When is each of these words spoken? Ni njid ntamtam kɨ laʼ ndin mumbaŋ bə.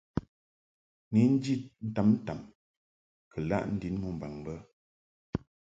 Ni 1.11 1.21
njid 1.33 1.61
ntamtam 1.89 2.39
kɨ 3.31 3.39
laʼ 3.49 3.63
ndin 3.75 3.95
mumbaŋ 4.01 4.33
bə. 4.45 4.53